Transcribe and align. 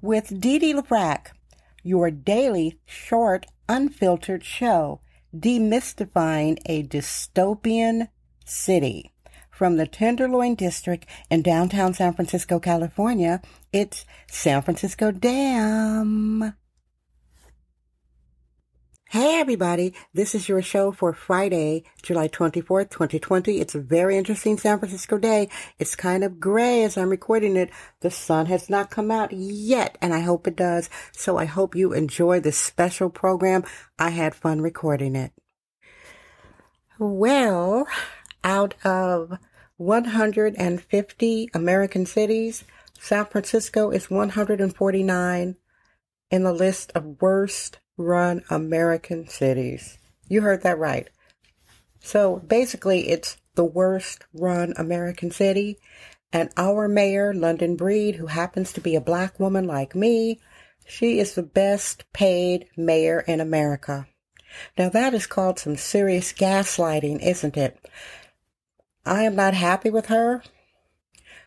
with 0.00 0.40
Dee 0.40 0.58
Dee 0.58 0.74
LaFrac, 0.74 1.28
your 1.82 2.10
daily 2.10 2.78
short, 2.86 3.46
unfiltered 3.68 4.44
show 4.44 5.00
demystifying 5.36 6.58
a 6.66 6.82
dystopian 6.84 8.08
city. 8.44 9.12
From 9.50 9.76
the 9.76 9.86
Tenderloin 9.86 10.54
District 10.54 11.04
in 11.30 11.42
downtown 11.42 11.92
San 11.92 12.14
Francisco, 12.14 12.60
California, 12.60 13.42
it's 13.72 14.04
San 14.30 14.62
Francisco 14.62 15.10
Dam. 15.10 16.54
Hey 19.10 19.40
everybody, 19.40 19.94
this 20.12 20.34
is 20.34 20.50
your 20.50 20.60
show 20.60 20.92
for 20.92 21.14
Friday, 21.14 21.84
July 22.02 22.28
24th, 22.28 22.90
2020. 22.90 23.58
It's 23.58 23.74
a 23.74 23.80
very 23.80 24.18
interesting 24.18 24.58
San 24.58 24.78
Francisco 24.78 25.16
day. 25.16 25.48
It's 25.78 25.96
kind 25.96 26.22
of 26.22 26.38
gray 26.38 26.84
as 26.84 26.98
I'm 26.98 27.08
recording 27.08 27.56
it. 27.56 27.70
The 28.00 28.10
sun 28.10 28.44
has 28.46 28.68
not 28.68 28.90
come 28.90 29.10
out 29.10 29.32
yet, 29.32 29.96
and 30.02 30.12
I 30.12 30.20
hope 30.20 30.46
it 30.46 30.56
does. 30.56 30.90
So 31.10 31.38
I 31.38 31.46
hope 31.46 31.74
you 31.74 31.94
enjoy 31.94 32.40
this 32.40 32.58
special 32.58 33.08
program. 33.08 33.64
I 33.98 34.10
had 34.10 34.34
fun 34.34 34.60
recording 34.60 35.16
it. 35.16 35.32
Well, 36.98 37.88
out 38.44 38.74
of 38.84 39.38
150 39.78 41.50
American 41.54 42.04
cities, 42.04 42.64
San 43.00 43.24
Francisco 43.24 43.88
is 43.88 44.10
149 44.10 45.56
in 46.30 46.42
the 46.42 46.52
list 46.52 46.92
of 46.94 47.22
worst 47.22 47.78
run 47.98 48.42
American 48.48 49.28
cities. 49.28 49.98
You 50.28 50.40
heard 50.40 50.62
that 50.62 50.78
right. 50.78 51.08
So 52.00 52.36
basically, 52.36 53.08
it's 53.10 53.36
the 53.54 53.64
worst 53.64 54.24
run 54.32 54.72
American 54.76 55.30
city. 55.30 55.78
And 56.32 56.50
our 56.56 56.88
mayor, 56.88 57.34
London 57.34 57.76
Breed, 57.76 58.16
who 58.16 58.26
happens 58.26 58.72
to 58.72 58.80
be 58.80 58.94
a 58.94 59.00
black 59.00 59.40
woman 59.40 59.66
like 59.66 59.94
me, 59.94 60.40
she 60.86 61.18
is 61.18 61.34
the 61.34 61.42
best 61.42 62.04
paid 62.12 62.68
mayor 62.76 63.20
in 63.20 63.40
America. 63.40 64.06
Now 64.78 64.88
that 64.90 65.12
is 65.12 65.26
called 65.26 65.58
some 65.58 65.76
serious 65.76 66.32
gaslighting, 66.32 67.20
isn't 67.22 67.56
it? 67.56 67.78
I 69.04 69.24
am 69.24 69.34
not 69.34 69.54
happy 69.54 69.90
with 69.90 70.06
her. 70.06 70.42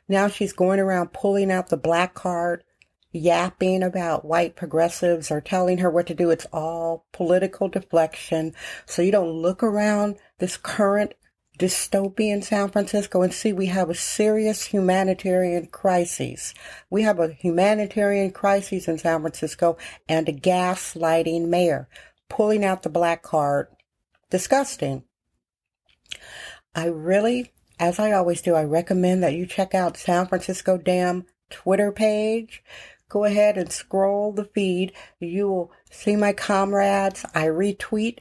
Now 0.08 0.28
she's 0.28 0.54
going 0.54 0.80
around 0.80 1.14
pulling 1.14 1.52
out 1.52 1.70
the 1.70 1.78
black 1.78 2.14
card 2.14 2.64
yapping 3.12 3.84
about 3.84 4.26
white 4.26 4.56
progressives 4.56 5.32
or 5.32 5.42
telling 5.42 5.80
her 5.80 5.90
what 5.90 6.08
to 6.08 6.14
do. 6.14 6.30
It's 6.30 6.48
all 6.54 7.06
political 7.12 7.68
deflection. 7.68 8.54
So 8.86 9.02
you 9.02 9.12
don't 9.12 9.32
look 9.32 9.64
around 9.64 10.18
this 10.40 10.58
current 10.58 11.14
dystopian 11.60 12.44
San 12.44 12.70
Francisco 12.70 13.22
and 13.22 13.34
see 13.34 13.54
we 13.54 13.68
have 13.68 13.90
a 13.90 13.96
serious 13.96 14.66
humanitarian 14.66 15.68
crisis. 15.68 16.54
We 16.90 17.04
have 17.04 17.20
a 17.20 17.34
humanitarian 17.34 18.32
crisis 18.32 18.88
in 18.88 18.98
San 18.98 19.22
Francisco 19.22 19.78
and 20.10 20.28
a 20.28 20.34
gaslighting 20.34 21.48
mayor 21.48 21.88
pulling 22.30 22.64
out 22.66 22.84
the 22.84 22.90
black 22.90 23.22
card. 23.22 23.68
Disgusting. 24.30 25.04
I 26.74 26.86
really, 26.86 27.52
as 27.78 28.00
I 28.00 28.14
always 28.14 28.42
do, 28.42 28.56
I 28.56 28.64
recommend 28.64 29.22
that 29.24 29.34
you 29.34 29.46
check 29.46 29.76
out 29.76 29.98
San 29.98 30.28
Francisco 30.28 30.78
Dam 30.78 31.26
Twitter 31.50 31.92
page 31.92 32.64
go 33.12 33.26
ahead 33.26 33.58
and 33.58 33.72
scroll 33.72 34.32
the 34.32 34.46
feed. 34.46 34.94
You 35.20 35.50
will 35.50 35.72
see 35.90 36.16
my 36.16 36.32
comrades. 36.32 37.26
I 37.36 37.48
retweet 37.48 38.20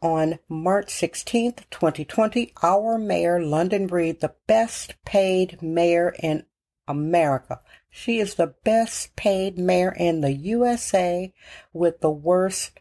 On 0.00 0.40
March 0.48 0.88
16th, 0.88 1.70
2020, 1.70 2.52
our 2.60 2.98
mayor, 2.98 3.40
London 3.40 3.86
Breed, 3.86 4.20
the 4.20 4.34
best 4.48 4.96
paid 5.04 5.62
mayor 5.62 6.12
in 6.20 6.44
America. 6.88 7.60
She 7.88 8.18
is 8.18 8.34
the 8.34 8.54
best 8.64 9.14
paid 9.14 9.58
mayor 9.58 9.92
in 9.92 10.20
the 10.20 10.32
USA 10.32 11.32
with 11.72 12.00
the 12.00 12.10
worst 12.10 12.80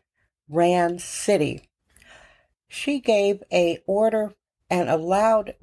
ran 0.50 1.00
city. 1.00 1.69
She 2.68 3.00
gave 3.00 3.44
a 3.51 3.80
order 3.85 4.34
and 4.69 4.90
allowed 4.90 5.53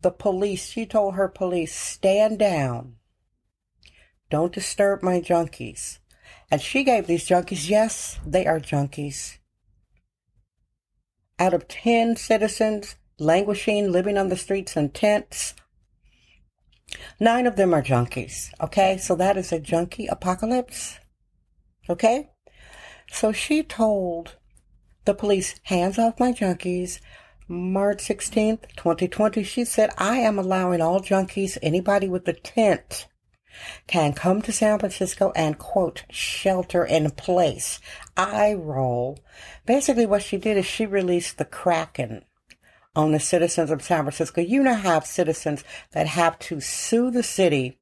the 0.00 0.10
police, 0.10 0.70
she 0.70 0.86
told 0.86 1.14
her 1.14 1.28
police, 1.28 1.74
stand 1.74 2.38
down. 2.38 2.96
Don't 4.30 4.52
disturb 4.52 5.02
my 5.02 5.20
junkies. 5.20 5.98
And 6.50 6.60
she 6.60 6.84
gave 6.84 7.06
these 7.06 7.26
junkies, 7.26 7.68
yes, 7.68 8.18
they 8.24 8.46
are 8.46 8.60
junkies. 8.60 9.38
Out 11.38 11.54
of 11.54 11.68
10 11.68 12.16
citizens 12.16 12.96
languishing, 13.18 13.90
living 13.90 14.16
on 14.16 14.28
the 14.28 14.36
streets 14.36 14.76
in 14.76 14.90
tents, 14.90 15.54
nine 17.18 17.46
of 17.46 17.56
them 17.56 17.74
are 17.74 17.82
junkies. 17.82 18.50
Okay, 18.60 18.96
so 18.98 19.14
that 19.16 19.36
is 19.36 19.52
a 19.52 19.60
junkie 19.60 20.06
apocalypse. 20.06 20.98
Okay? 21.88 22.30
So 23.10 23.32
she 23.32 23.62
told 23.62 24.36
the 25.04 25.14
police, 25.14 25.58
hands 25.64 25.98
off 25.98 26.20
my 26.20 26.32
junkies. 26.32 27.00
March 27.50 27.98
16th, 28.06 28.76
2020, 28.76 29.42
she 29.42 29.64
said, 29.64 29.88
I 29.96 30.18
am 30.18 30.38
allowing 30.38 30.82
all 30.82 31.00
junkies, 31.00 31.56
anybody 31.62 32.06
with 32.06 32.28
a 32.28 32.34
tent, 32.34 33.06
can 33.86 34.12
come 34.12 34.42
to 34.42 34.52
San 34.52 34.78
Francisco 34.78 35.32
and 35.34 35.58
quote, 35.58 36.04
shelter 36.10 36.84
in 36.84 37.10
place. 37.12 37.80
I 38.18 38.52
roll. 38.52 39.18
Basically 39.64 40.04
what 40.04 40.22
she 40.22 40.36
did 40.36 40.58
is 40.58 40.66
she 40.66 40.84
released 40.84 41.38
the 41.38 41.46
Kraken 41.46 42.26
on 42.94 43.12
the 43.12 43.20
citizens 43.20 43.70
of 43.70 43.82
San 43.82 44.02
Francisco. 44.02 44.42
You 44.42 44.62
now 44.62 44.74
have 44.74 45.06
citizens 45.06 45.64
that 45.92 46.06
have 46.06 46.38
to 46.40 46.60
sue 46.60 47.10
the 47.10 47.22
city 47.22 47.78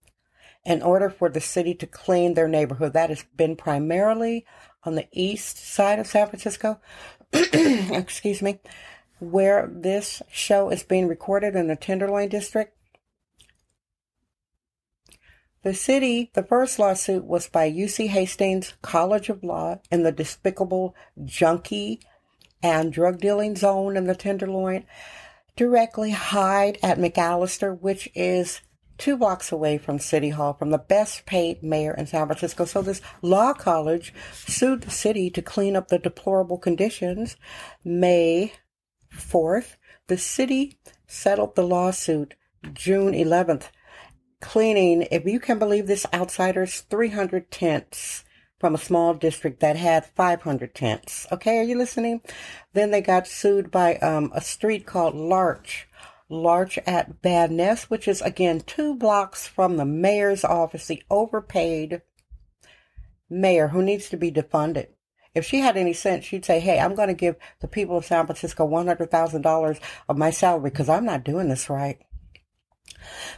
in 0.64 0.80
order 0.80 1.10
for 1.10 1.28
the 1.28 1.40
city 1.40 1.74
to 1.74 1.88
clean 1.88 2.34
their 2.34 2.48
neighborhood. 2.48 2.92
That 2.92 3.10
has 3.10 3.24
been 3.36 3.56
primarily 3.56 4.46
on 4.84 4.94
the 4.94 5.08
east 5.10 5.58
side 5.58 5.98
of 5.98 6.06
San 6.06 6.28
Francisco. 6.28 6.80
Excuse 7.32 8.42
me 8.42 8.60
where 9.18 9.68
this 9.72 10.22
show 10.30 10.70
is 10.70 10.82
being 10.82 11.08
recorded 11.08 11.54
in 11.54 11.68
the 11.68 11.76
Tenderloin 11.76 12.28
District. 12.28 12.76
The 15.62 15.74
city, 15.74 16.30
the 16.34 16.44
first 16.44 16.78
lawsuit 16.78 17.24
was 17.24 17.48
by 17.48 17.70
UC 17.70 18.08
Hastings 18.08 18.74
College 18.82 19.28
of 19.28 19.42
Law 19.42 19.80
in 19.90 20.04
the 20.04 20.12
despicable 20.12 20.94
junkie 21.24 22.00
and 22.62 22.92
drug 22.92 23.18
dealing 23.18 23.56
zone 23.56 23.96
in 23.96 24.06
the 24.06 24.14
Tenderloin, 24.14 24.84
directly 25.56 26.12
Hyde 26.12 26.78
at 26.82 26.98
McAllister, 26.98 27.78
which 27.80 28.08
is 28.14 28.60
two 28.98 29.16
blocks 29.16 29.50
away 29.50 29.78
from 29.78 29.98
City 29.98 30.30
Hall, 30.30 30.54
from 30.54 30.70
the 30.70 30.78
best 30.78 31.26
paid 31.26 31.62
mayor 31.62 31.94
in 31.94 32.06
San 32.06 32.26
Francisco. 32.26 32.64
So 32.64 32.82
this 32.82 33.02
law 33.20 33.52
college 33.52 34.14
sued 34.32 34.82
the 34.82 34.90
city 34.90 35.30
to 35.30 35.42
clean 35.42 35.76
up 35.76 35.88
the 35.88 35.98
deplorable 35.98 36.58
conditions. 36.58 37.36
May 37.84 38.52
4th, 39.16 39.76
the 40.06 40.18
city 40.18 40.78
settled 41.06 41.54
the 41.54 41.66
lawsuit 41.66 42.34
June 42.72 43.12
11th, 43.12 43.70
cleaning, 44.40 45.02
if 45.10 45.24
you 45.24 45.40
can 45.40 45.58
believe 45.58 45.86
this, 45.86 46.06
outsiders, 46.12 46.80
300 46.82 47.50
tents 47.50 48.24
from 48.58 48.74
a 48.74 48.78
small 48.78 49.14
district 49.14 49.60
that 49.60 49.76
had 49.76 50.06
500 50.06 50.74
tents. 50.74 51.26
Okay, 51.30 51.58
are 51.58 51.64
you 51.64 51.76
listening? 51.76 52.20
Then 52.72 52.90
they 52.90 53.00
got 53.00 53.26
sued 53.26 53.70
by 53.70 53.96
um, 53.96 54.32
a 54.34 54.40
street 54.40 54.86
called 54.86 55.14
Larch 55.14 55.86
Larch 56.28 56.78
at 56.86 57.22
Van 57.22 57.56
Ness, 57.56 57.84
which 57.84 58.08
is 58.08 58.20
again 58.20 58.60
two 58.60 58.94
blocks 58.94 59.46
from 59.46 59.76
the 59.76 59.84
mayor's 59.84 60.44
office, 60.44 60.86
the 60.86 61.02
overpaid 61.08 62.02
mayor 63.30 63.68
who 63.68 63.82
needs 63.82 64.08
to 64.08 64.16
be 64.16 64.32
defunded. 64.32 64.88
If 65.36 65.44
she 65.44 65.60
had 65.60 65.76
any 65.76 65.92
sense, 65.92 66.24
she'd 66.24 66.44
say, 66.44 66.60
Hey, 66.60 66.80
I'm 66.80 66.94
going 66.94 67.08
to 67.08 67.14
give 67.14 67.36
the 67.60 67.68
people 67.68 67.98
of 67.98 68.04
San 68.04 68.26
Francisco 68.26 68.66
$100,000 68.66 69.80
of 70.08 70.18
my 70.18 70.30
salary 70.30 70.70
because 70.70 70.88
I'm 70.88 71.04
not 71.04 71.24
doing 71.24 71.48
this 71.48 71.68
right. 71.68 71.98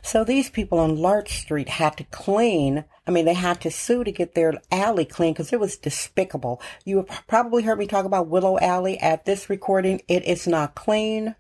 So 0.03 0.25
these 0.25 0.49
people 0.49 0.79
on 0.79 0.97
Larch 0.97 1.41
Street 1.41 1.69
had 1.69 1.97
to 1.99 2.05
clean. 2.05 2.85
I 3.07 3.11
mean, 3.11 3.25
they 3.25 3.35
had 3.35 3.61
to 3.63 3.71
sue 3.71 4.05
to 4.05 4.13
get 4.13 4.35
their 4.35 4.55
alley 4.71 5.05
clean 5.05 5.33
because 5.33 5.53
it 5.53 5.61
was 5.61 5.77
despicable. 5.77 6.63
You 6.85 6.99
have 6.99 7.27
probably 7.27 7.65
heard 7.65 7.79
me 7.79 7.87
talk 7.87 8.05
about 8.05 8.29
Willow 8.29 8.59
Alley 8.59 8.99
at 8.99 9.25
this 9.25 9.51
recording. 9.51 10.01
It 10.09 10.25
is 10.25 10.47
not 10.47 10.75
clean. 10.75 11.35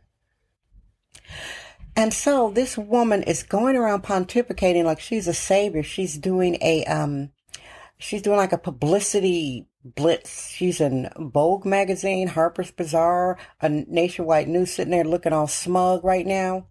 And 1.96 2.12
so 2.12 2.50
this 2.50 2.76
woman 2.76 3.22
is 3.22 3.42
going 3.42 3.76
around 3.76 4.02
pontificating 4.02 4.84
like 4.84 5.00
she's 5.00 5.26
a 5.26 5.34
savior. 5.34 5.82
She's 5.82 6.16
doing 6.16 6.58
a, 6.60 6.84
um, 6.84 7.30
she's 7.98 8.22
doing 8.22 8.36
like 8.36 8.52
a 8.52 8.58
publicity 8.58 9.66
blitz. 9.84 10.50
She's 10.50 10.80
in 10.80 11.10
Vogue 11.16 11.64
magazine, 11.64 12.28
Harper's 12.28 12.70
Bazaar, 12.70 13.38
a 13.60 13.68
nationwide 13.68 14.48
news 14.48 14.72
sitting 14.72 14.92
there 14.92 15.04
looking 15.04 15.32
all 15.32 15.46
smug 15.46 16.04
right 16.04 16.26
now. 16.26 16.66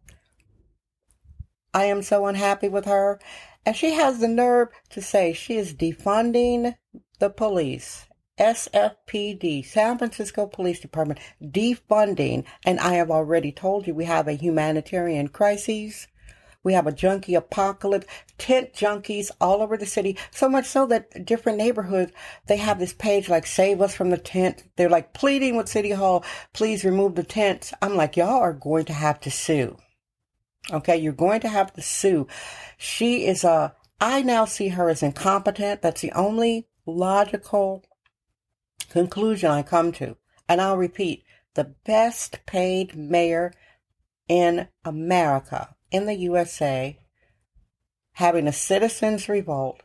I 1.74 1.86
am 1.86 2.02
so 2.02 2.26
unhappy 2.26 2.70
with 2.70 2.86
her. 2.86 3.20
And 3.66 3.76
she 3.76 3.92
has 3.94 4.20
the 4.20 4.28
nerve 4.28 4.70
to 4.92 5.02
say 5.02 5.34
she 5.34 5.58
is 5.58 5.74
defunding 5.74 6.76
the 7.20 7.30
police. 7.30 8.08
SFPD, 8.40 9.66
San 9.66 9.98
Francisco 9.98 10.46
Police 10.46 10.80
Department, 10.80 11.20
defunding, 11.44 12.46
and 12.66 12.80
I 12.80 12.94
have 12.94 13.10
already 13.10 13.52
told 13.52 13.88
you 13.88 13.96
we 13.96 14.06
have 14.06 14.28
a 14.28 14.34
humanitarian 14.34 15.28
crisis. 15.28 16.08
We 16.68 16.74
have 16.74 16.86
a 16.86 16.92
junkie 16.92 17.34
apocalypse, 17.34 18.08
tent 18.38 18.74
junkies 18.74 19.32
all 19.40 19.62
over 19.62 19.78
the 19.78 19.86
city. 19.86 20.18
So 20.32 20.50
much 20.50 20.66
so 20.66 20.86
that 20.88 21.26
different 21.26 21.58
neighborhoods, 21.58 22.12
they 22.48 22.58
have 22.58 22.78
this 22.78 22.92
page 22.92 23.30
like 23.30 23.48
save 23.48 23.82
us 23.82 23.96
from 23.96 24.10
the 24.10 24.18
tent. 24.18 24.66
They're 24.76 24.90
like 24.90 25.14
pleading 25.14 25.56
with 25.56 25.70
City 25.70 25.92
Hall, 25.92 26.26
please 26.52 26.84
remove 26.84 27.16
the 27.16 27.24
tents. 27.24 27.74
I'm 27.82 27.96
like, 27.96 28.18
y'all 28.18 28.42
are 28.42 28.52
going 28.52 28.84
to 28.84 28.92
have 28.92 29.22
to 29.22 29.32
sue. 29.32 29.78
Okay, 30.70 30.98
you're 30.98 31.14
going 31.14 31.40
to 31.40 31.48
have 31.48 31.72
to 31.76 31.82
sue. 31.82 32.28
She 32.78 33.28
is 33.28 33.46
a, 33.46 33.74
I 34.02 34.22
now 34.22 34.44
see 34.44 34.68
her 34.68 34.90
as 34.90 35.02
incompetent. 35.02 35.82
That's 35.82 36.02
the 36.02 36.12
only 36.12 36.68
logical 36.86 37.86
conclusion 38.90 39.52
I 39.52 39.64
come 39.64 39.94
to, 39.94 40.18
and 40.50 40.60
I'll 40.60 40.76
repeat, 40.76 41.24
the 41.54 41.76
best 41.86 42.46
paid 42.46 42.94
mayor 42.94 43.54
in 44.28 44.68
America, 44.84 45.77
in 45.92 46.06
the 46.06 46.16
USA, 46.16 47.00
having 48.14 48.48
a 48.48 48.54
citizens 48.54 49.30
revolt. 49.30 49.82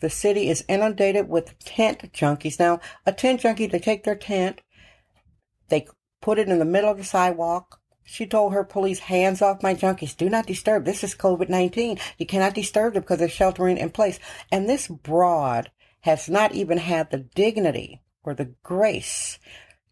The 0.00 0.10
city 0.10 0.48
is 0.48 0.64
inundated 0.68 1.28
with 1.28 1.58
tent 1.58 2.12
junkies. 2.12 2.58
Now, 2.58 2.80
a 3.04 3.12
tent 3.12 3.40
junkie, 3.40 3.66
they 3.66 3.78
take 3.78 4.04
their 4.04 4.14
tent, 4.14 4.60
they 5.68 5.86
put 6.20 6.38
it 6.38 6.48
in 6.48 6.58
the 6.58 6.64
middle 6.64 6.90
of 6.90 6.98
the 6.98 7.04
sidewalk. 7.04 7.80
She 8.04 8.26
told 8.26 8.54
her 8.54 8.64
police, 8.64 9.00
hands 9.00 9.42
off 9.42 9.62
my 9.62 9.74
junkies. 9.74 10.16
Do 10.16 10.30
not 10.30 10.46
disturb. 10.46 10.84
This 10.84 11.04
is 11.04 11.14
COVID-19. 11.14 12.00
You 12.16 12.26
cannot 12.26 12.54
disturb 12.54 12.94
them 12.94 13.02
because 13.02 13.18
they're 13.18 13.28
sheltering 13.28 13.76
in 13.76 13.90
place. 13.90 14.18
And 14.50 14.66
this 14.66 14.88
broad 14.88 15.70
has 16.00 16.28
not 16.28 16.52
even 16.52 16.78
had 16.78 17.10
the 17.10 17.18
dignity 17.18 18.02
or 18.22 18.32
the 18.34 18.54
grace 18.62 19.38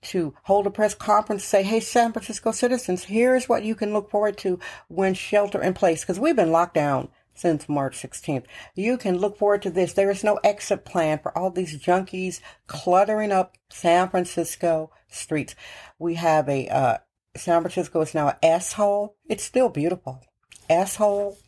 to 0.02 0.34
hold 0.44 0.66
a 0.66 0.70
press 0.70 0.94
conference 0.94 1.44
say, 1.44 1.62
hey, 1.62 1.80
San 1.80 2.12
Francisco 2.12 2.52
citizens, 2.52 3.04
here's 3.04 3.48
what 3.48 3.64
you 3.64 3.74
can 3.74 3.92
look 3.92 4.10
forward 4.10 4.36
to 4.38 4.58
when 4.88 5.14
shelter 5.14 5.62
in 5.62 5.74
place. 5.74 6.02
Because 6.02 6.20
we've 6.20 6.36
been 6.36 6.52
locked 6.52 6.74
down 6.74 7.08
since 7.34 7.68
March 7.68 8.00
16th. 8.00 8.44
You 8.74 8.96
can 8.96 9.18
look 9.18 9.38
forward 9.38 9.62
to 9.62 9.70
this. 9.70 9.92
There 9.92 10.10
is 10.10 10.24
no 10.24 10.40
exit 10.42 10.84
plan 10.84 11.18
for 11.18 11.36
all 11.36 11.50
these 11.50 11.78
junkies 11.78 12.40
cluttering 12.66 13.32
up 13.32 13.56
San 13.68 14.08
Francisco 14.08 14.90
streets. 15.08 15.54
We 15.98 16.14
have 16.14 16.48
a, 16.48 16.68
uh, 16.68 16.98
San 17.36 17.60
Francisco 17.60 18.00
is 18.00 18.14
now 18.14 18.28
an 18.28 18.36
asshole. 18.42 19.16
It's 19.28 19.44
still 19.44 19.68
beautiful. 19.68 20.22
Asshole, 20.68 21.38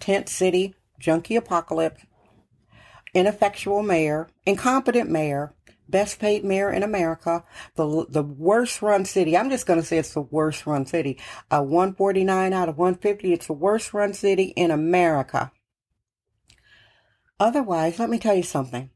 tent 0.00 0.28
city, 0.28 0.74
junkie 0.98 1.36
apocalypse, 1.36 2.04
ineffectual 3.14 3.82
mayor, 3.82 4.28
incompetent 4.46 5.10
mayor, 5.10 5.54
best 5.88 6.18
paid 6.18 6.44
mayor 6.44 6.70
in 6.72 6.82
America, 6.82 7.44
the 7.76 8.06
the 8.08 8.22
worst 8.22 8.82
run 8.82 9.04
city. 9.04 9.36
I'm 9.36 9.50
just 9.50 9.66
going 9.66 9.80
to 9.80 9.86
say 9.86 9.98
it's 9.98 10.14
the 10.14 10.20
worst 10.20 10.66
run 10.66 10.86
city. 10.86 11.18
Uh, 11.50 11.62
149 11.62 12.52
out 12.52 12.68
of 12.68 12.78
150. 12.78 13.32
It's 13.32 13.46
the 13.46 13.52
worst 13.52 13.92
run 13.94 14.12
city 14.12 14.52
in 14.56 14.70
America. 14.70 15.52
Otherwise, 17.38 17.98
let 17.98 18.10
me 18.10 18.18
tell 18.18 18.34
you 18.34 18.42
something. 18.42 18.90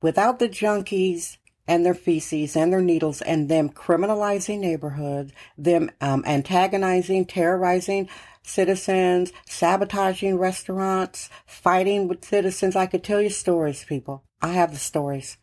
Without 0.00 0.38
the 0.38 0.48
junkies 0.48 1.38
and 1.66 1.84
their 1.84 1.94
feces 1.94 2.56
and 2.56 2.72
their 2.72 2.82
needles 2.82 3.22
and 3.22 3.48
them 3.48 3.70
criminalizing 3.70 4.60
neighborhoods, 4.60 5.32
them 5.56 5.90
um, 6.00 6.22
antagonizing, 6.26 7.24
terrorizing 7.24 8.08
citizens, 8.44 9.32
sabotaging 9.46 10.38
restaurants, 10.38 11.30
fighting 11.46 12.06
with 12.06 12.24
citizens. 12.24 12.76
I 12.76 12.86
could 12.86 13.02
tell 13.02 13.20
you 13.20 13.30
stories, 13.30 13.84
people. 13.84 14.22
I 14.40 14.52
have 14.52 14.72
the 14.72 14.78
stories. 14.78 15.38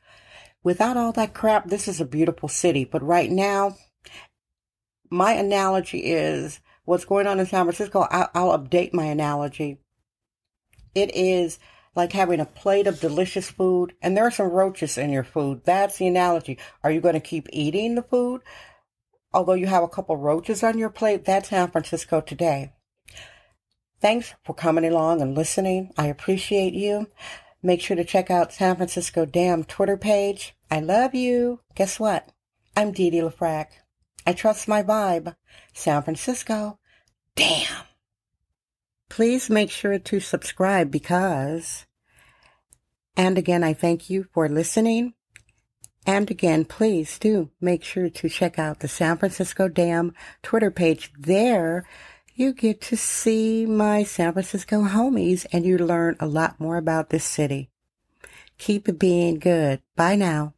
Without 0.64 0.98
all 0.98 1.12
that 1.14 1.34
crap, 1.34 1.68
this 1.68 1.88
is 1.88 2.00
a 2.00 2.06
beautiful 2.06 2.50
city. 2.50 2.86
But 2.86 3.04
right 3.04 3.32
now, 3.32 3.78
my 5.10 5.34
analogy 5.34 6.00
is 6.00 6.60
what's 6.86 7.06
going 7.06 7.28
on 7.28 7.40
in 7.40 7.46
San 7.46 7.66
Francisco. 7.66 8.08
I'll, 8.10 8.30
I'll 8.34 8.60
update 8.60 8.94
my 8.94 9.06
analogy. 9.06 9.80
It 10.94 11.16
is 11.16 11.60
like 11.96 12.14
having 12.14 12.40
a 12.40 12.46
plate 12.46 12.88
of 12.88 13.00
delicious 13.00 13.50
food 13.50 13.94
and 14.02 14.16
there 14.16 14.26
are 14.26 14.32
some 14.32 14.50
roaches 14.50 14.98
in 14.98 15.10
your 15.10 15.24
food. 15.24 15.62
That's 15.66 15.98
the 15.98 16.08
analogy. 16.08 16.58
Are 16.84 16.92
you 16.92 17.02
going 17.02 17.16
to 17.16 17.20
keep 17.20 17.48
eating 17.52 17.96
the 17.96 18.04
food? 18.04 18.42
Although 19.34 19.54
you 19.54 19.68
have 19.68 19.84
a 19.84 19.90
couple 19.90 20.18
roaches 20.18 20.64
on 20.64 20.78
your 20.78 20.90
plate, 20.90 21.26
that's 21.26 21.50
San 21.50 21.72
Francisco 21.72 22.22
today. 22.22 22.74
Thanks 24.02 24.34
for 24.44 24.54
coming 24.54 24.86
along 24.86 25.22
and 25.22 25.36
listening. 25.36 25.94
I 25.98 26.08
appreciate 26.08 26.74
you. 26.74 27.08
Make 27.64 27.82
sure 27.82 27.96
to 27.96 28.04
check 28.04 28.32
out 28.32 28.54
San 28.54 28.76
Francisco 28.76 29.26
Dam 29.26 29.64
Twitter 29.64 29.98
page. 29.98 30.56
I 30.72 30.80
love 30.80 31.14
you. 31.14 31.60
Guess 31.76 32.00
what? 32.00 32.30
I'm 32.76 32.92
Dee 32.92 33.10
Dee 33.10 33.20
LaFrac. 33.20 33.68
I 34.26 34.34
trust 34.34 34.68
my 34.68 34.82
vibe. 34.82 35.36
San 35.74 36.02
Francisco. 36.02 36.80
Damn. 37.36 37.86
Please 39.10 39.50
make 39.50 39.70
sure 39.70 40.00
to 40.00 40.20
subscribe 40.20 40.90
because, 40.90 41.86
and 43.16 43.38
again, 43.38 43.64
I 43.64 43.74
thank 43.74 44.10
you 44.10 44.26
for 44.34 44.48
listening. 44.48 45.14
And 46.06 46.32
again, 46.32 46.66
please 46.66 47.20
do 47.20 47.52
make 47.60 47.84
sure 47.84 48.10
to 48.10 48.30
check 48.30 48.58
out 48.58 48.80
the 48.80 48.88
San 48.88 49.18
Francisco 49.18 49.68
Dam 49.68 50.14
Twitter 50.42 50.72
page. 50.72 51.12
There, 51.18 51.86
you 52.36 52.54
get 52.54 52.82
to 52.82 52.98
see 52.98 53.66
my 53.66 54.04
San 54.04 54.34
Francisco 54.34 54.84
homies 54.84 55.46
and 55.52 55.66
you 55.66 55.78
learn 55.78 56.16
a 56.20 56.28
lot 56.28 56.60
more 56.60 56.78
about 56.78 57.10
this 57.10 57.24
city. 57.24 57.70
Keep 58.58 59.00
being 59.00 59.40
good. 59.40 59.82
Bye 59.96 60.16
now. 60.16 60.54